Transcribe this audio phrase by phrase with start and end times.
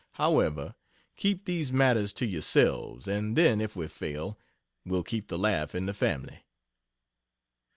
[0.13, 0.73] However,
[1.15, 4.35] keep these matters to yourselves, and then if we fail,
[4.83, 6.43] we'll keep the laugh in the family.